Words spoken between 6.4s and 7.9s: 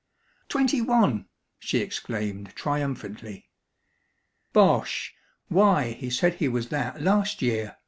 was that last year!"